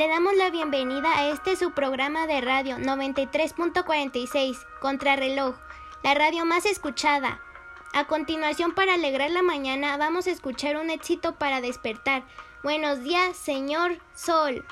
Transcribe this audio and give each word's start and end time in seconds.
Le 0.00 0.08
damos 0.08 0.34
la 0.34 0.48
bienvenida 0.48 1.14
a 1.14 1.28
este 1.28 1.56
su 1.56 1.72
programa 1.72 2.26
de 2.26 2.40
radio 2.40 2.78
93.46, 2.78 4.56
Contrarreloj, 4.80 5.56
la 6.02 6.14
radio 6.14 6.46
más 6.46 6.64
escuchada. 6.64 7.38
A 7.92 8.06
continuación, 8.06 8.72
para 8.72 8.94
alegrar 8.94 9.30
la 9.30 9.42
mañana, 9.42 9.98
vamos 9.98 10.26
a 10.26 10.30
escuchar 10.30 10.78
un 10.78 10.88
éxito 10.88 11.34
para 11.34 11.60
despertar. 11.60 12.22
Buenos 12.62 13.02
días, 13.02 13.36
señor 13.36 13.98
Sol. 14.14 14.64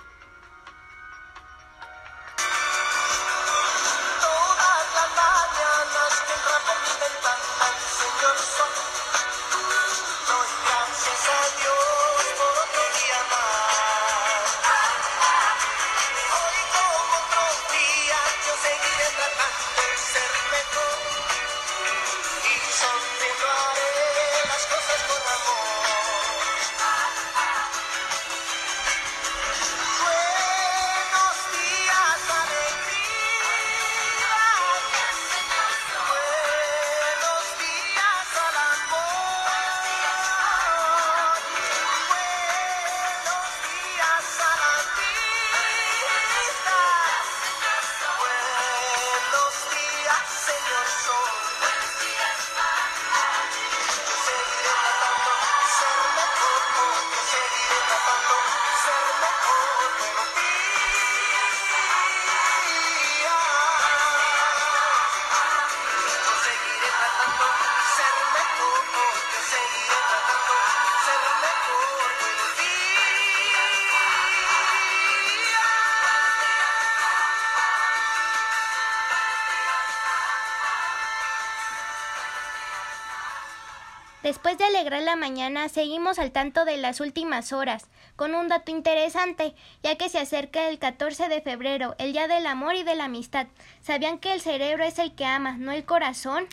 Después 84.29 84.59
de 84.59 84.65
alegrar 84.65 85.01
la 85.01 85.17
mañana, 85.17 85.71
seguimos 85.71 86.19
al 86.19 86.33
tanto 86.33 86.67
de 86.67 86.77
las 86.77 87.01
últimas 87.01 87.55
horas, 87.55 87.87
con 88.15 88.35
un 88.35 88.49
dato 88.49 88.71
interesante, 88.71 89.55
ya 89.83 89.97
que 89.97 90.11
se 90.11 90.19
acerca 90.19 90.69
el 90.69 90.79
14 90.79 91.31
de 91.31 91.41
febrero, 91.41 91.95
el 91.97 92.13
Día 92.13 92.29
del 92.29 92.47
Amor 92.47 92.75
y 92.75 92.83
de 92.83 92.95
la 92.95 93.05
Amistad. 93.05 93.47
¿Sabían 93.81 94.19
que 94.19 94.35
el 94.35 94.43
cerebro 94.43 94.85
es 94.85 94.99
el 94.99 95.15
que 95.15 95.25
ama, 95.25 95.57
no 95.57 95.73
el 95.73 95.87
corazón? 95.87 96.47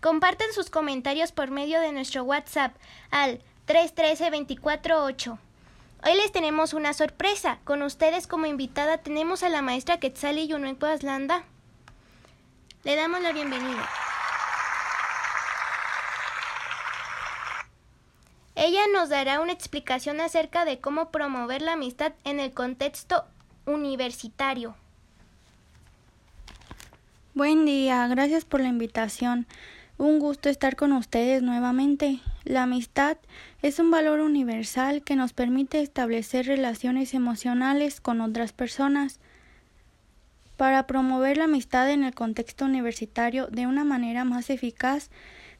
Comparten 0.00 0.52
sus 0.52 0.70
comentarios 0.70 1.30
por 1.30 1.52
medio 1.52 1.80
de 1.80 1.92
nuestro 1.92 2.24
WhatsApp 2.24 2.74
al 3.12 3.40
313-248. 3.68 5.38
Hoy 6.04 6.14
les 6.16 6.32
tenemos 6.32 6.74
una 6.74 6.94
sorpresa. 6.94 7.60
Con 7.62 7.82
ustedes 7.82 8.26
como 8.26 8.46
invitada 8.46 8.98
tenemos 8.98 9.44
a 9.44 9.50
la 9.50 9.62
maestra 9.62 10.00
Quetzali 10.00 10.48
Yunueco 10.48 10.86
Aslanda. 10.86 11.44
Le 12.82 12.96
damos 12.96 13.22
la 13.22 13.30
bienvenida. 13.30 13.88
Ella 18.62 18.82
nos 18.92 19.08
dará 19.08 19.40
una 19.40 19.52
explicación 19.52 20.20
acerca 20.20 20.66
de 20.66 20.80
cómo 20.80 21.10
promover 21.10 21.62
la 21.62 21.72
amistad 21.72 22.12
en 22.24 22.40
el 22.40 22.52
contexto 22.52 23.24
universitario. 23.64 24.76
Buen 27.32 27.64
día, 27.64 28.06
gracias 28.08 28.44
por 28.44 28.60
la 28.60 28.68
invitación. 28.68 29.46
Un 29.96 30.18
gusto 30.18 30.50
estar 30.50 30.76
con 30.76 30.92
ustedes 30.92 31.42
nuevamente. 31.42 32.20
La 32.44 32.64
amistad 32.64 33.16
es 33.62 33.78
un 33.78 33.90
valor 33.90 34.20
universal 34.20 35.00
que 35.04 35.16
nos 35.16 35.32
permite 35.32 35.80
establecer 35.80 36.44
relaciones 36.44 37.14
emocionales 37.14 38.02
con 38.02 38.20
otras 38.20 38.52
personas. 38.52 39.20
Para 40.58 40.86
promover 40.86 41.38
la 41.38 41.44
amistad 41.44 41.90
en 41.90 42.04
el 42.04 42.14
contexto 42.14 42.66
universitario 42.66 43.46
de 43.46 43.66
una 43.66 43.84
manera 43.84 44.24
más 44.24 44.50
eficaz, 44.50 45.08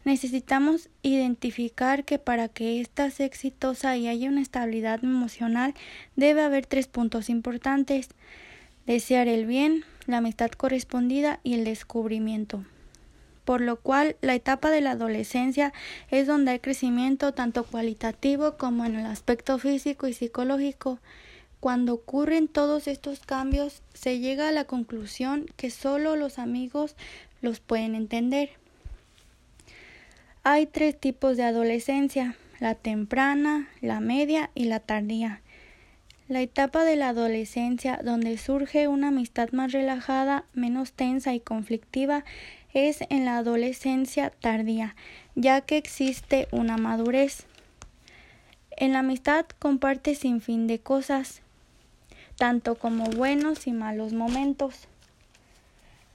Necesitamos 0.05 0.88
identificar 1.03 2.05
que 2.05 2.19
para 2.19 2.49
que 2.49 2.81
ésta 2.81 3.11
sea 3.11 3.27
exitosa 3.27 3.97
y 3.97 4.09
haya 4.09 4.28
una 4.28 4.41
estabilidad 4.41 5.05
emocional 5.05 5.75
debe 6.16 6.43
haber 6.43 6.65
tres 6.66 6.87
puntos 6.87 7.28
importantes 7.28 8.09
desear 8.87 9.28
el 9.28 9.47
bien, 9.47 9.84
la 10.06 10.19
amistad 10.19 10.50
correspondida 10.50 11.41
y 11.44 11.55
el 11.55 11.65
descubrimiento. 11.65 12.65
Por 13.44 13.61
lo 13.61 13.77
cual, 13.77 14.16
la 14.21 14.34
etapa 14.34 14.71
de 14.71 14.81
la 14.81 14.93
adolescencia 14.93 15.72
es 16.11 16.27
donde 16.27 16.53
hay 16.53 16.59
crecimiento 16.61 17.32
tanto 17.32 17.65
cualitativo 17.65 18.56
como 18.56 18.84
en 18.84 18.94
el 18.94 19.06
aspecto 19.06 19.59
físico 19.59 20.06
y 20.06 20.12
psicológico. 20.12 20.99
Cuando 21.59 21.94
ocurren 21.94 22.49
todos 22.49 22.87
estos 22.87 23.21
cambios, 23.21 23.82
se 23.93 24.19
llega 24.19 24.49
a 24.49 24.53
la 24.53 24.65
conclusión 24.65 25.47
que 25.56 25.71
solo 25.71 26.17
los 26.17 26.38
amigos 26.38 26.97
los 27.43 27.61
pueden 27.61 27.94
entender. 27.94 28.59
Hay 30.43 30.65
tres 30.65 30.99
tipos 30.99 31.37
de 31.37 31.43
adolescencia, 31.43 32.34
la 32.61 32.75
temprana, 32.75 33.69
la 33.83 34.01
media 34.01 34.49
y 34.55 34.65
la 34.65 34.81
tardía. 34.81 35.43
La 36.28 36.41
etapa 36.41 36.83
de 36.84 36.97
la 36.97 37.11
adolescencia 37.11 38.01
donde 38.03 38.39
surge 38.39 38.89
una 38.89 39.09
amistad 39.09 39.50
más 39.53 39.73
relajada, 39.73 40.45
menos 40.55 40.93
tensa 40.93 41.34
y 41.34 41.41
conflictiva 41.41 42.25
es 42.73 43.00
en 43.11 43.27
la 43.27 43.37
adolescencia 43.37 44.31
tardía, 44.31 44.97
ya 45.34 45.61
que 45.61 45.77
existe 45.77 46.49
una 46.53 46.79
madurez. 46.79 47.45
En 48.71 48.95
la 48.95 49.00
amistad 49.00 49.45
comparte 49.59 50.15
sin 50.15 50.41
fin 50.41 50.67
de 50.67 50.79
cosas, 50.79 51.43
tanto 52.37 52.77
como 52.77 53.05
buenos 53.11 53.67
y 53.67 53.73
malos 53.73 54.15
momentos. 54.15 54.89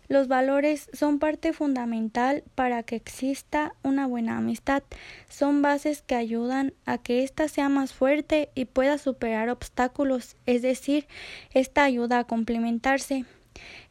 Los 0.08 0.28
valores 0.28 0.90
son 0.94 1.20
parte 1.20 1.54
fundamental 1.54 2.44
para 2.54 2.84
que 2.84 2.96
exista 2.96 3.74
una 3.84 4.06
buena 4.06 4.38
amistad. 4.38 4.84
Son 5.30 5.62
bases 5.62 6.02
que 6.02 6.16
ayudan 6.16 6.74
a 6.86 6.98
que 6.98 7.24
ésta 7.24 7.48
sea 7.48 7.70
más 7.70 7.94
fuerte 7.94 8.50
y 8.56 8.66
pueda 8.66 8.98
superar 8.98 9.50
obstáculos, 9.50 10.36
es 10.46 10.62
decir, 10.62 11.08
esta 11.54 11.84
ayuda 11.84 12.20
a 12.20 12.24
complementarse. 12.26 13.26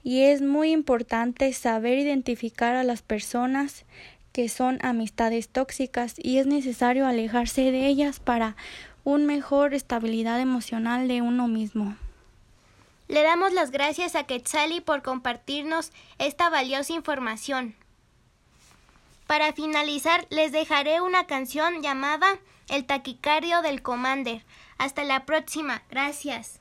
Y 0.02 0.22
es 0.22 0.42
muy 0.42 0.70
importante 0.70 1.52
saber 1.52 1.98
identificar 1.98 2.76
a 2.76 2.84
las 2.84 3.02
personas 3.02 3.84
que 4.32 4.48
son 4.48 4.78
amistades 4.82 5.48
tóxicas 5.48 6.14
y 6.19 6.38
es 6.38 6.46
necesario 6.46 7.06
alejarse 7.06 7.70
de 7.70 7.86
ellas 7.86 8.20
para 8.20 8.56
una 9.04 9.25
mejor 9.25 9.75
estabilidad 9.75 10.41
emocional 10.41 11.08
de 11.08 11.22
uno 11.22 11.46
mismo. 11.46 11.96
Le 13.09 13.22
damos 13.22 13.53
las 13.53 13.70
gracias 13.70 14.15
a 14.15 14.25
Quetzali 14.25 14.81
por 14.81 15.03
compartirnos 15.03 15.92
esta 16.19 16.48
valiosa 16.48 16.92
información. 16.92 17.76
Para 19.26 19.52
finalizar, 19.52 20.26
les 20.31 20.52
dejaré 20.52 21.00
una 21.00 21.26
canción 21.26 21.82
llamada 21.82 22.38
El 22.69 22.87
taquicardio 22.87 23.62
del 23.62 23.82
Commander. 23.82 24.44
Hasta 24.79 25.05
la 25.05 25.25
próxima. 25.25 25.82
Gracias. 25.90 26.61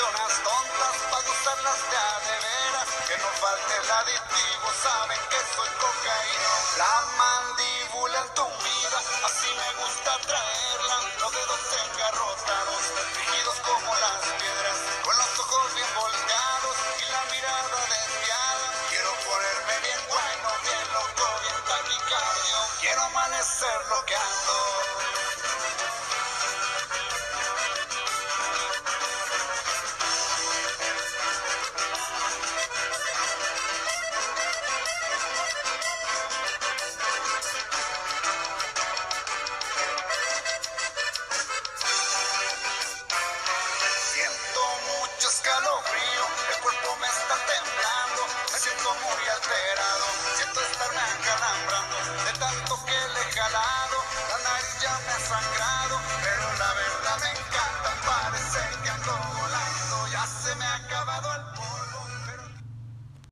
personas 0.00 0.32
tontas 0.42 0.96
para 1.10 1.26
gustarlas 1.28 1.80
ya 1.92 2.08
de 2.24 2.36
veras. 2.40 2.88
Que 3.06 3.16
no 3.18 3.28
falte 3.36 3.74
el 3.76 3.90
aditivo, 3.90 4.66
saben 4.82 5.20
que 5.28 5.38
soy 5.54 5.68
cocaína. 5.76 6.52
La 6.78 6.94
mandíbula 7.20 8.18
en 8.20 8.34
tu 8.34 8.46
vida, 8.64 8.98
así 9.28 9.48
me 9.60 9.68
gusta 9.84 10.12
traerla. 10.24 10.96
Los 11.20 11.32
dedos 11.32 11.60
engarrotados, 11.84 12.82
rígidos 13.16 13.56
como 13.60 13.94
las 13.96 14.20
piedras. 14.40 14.78
Con 15.04 15.16
los 15.18 15.38
ojos 15.38 15.74
bien 15.74 15.92
volteados 15.94 16.76
y 16.96 17.04
la 17.12 17.22
mirada 17.32 17.78
desviada. 17.92 18.66
Quiero 18.88 19.12
ponerme 19.28 19.74
bien 19.84 20.00
bueno, 20.08 20.48
bien 20.64 20.86
loco, 20.96 21.26
bien 21.44 21.60
taquicardio. 21.68 22.58
Quiero 22.80 23.02
amanecer 23.02 23.78
loqueando. 23.90 24.69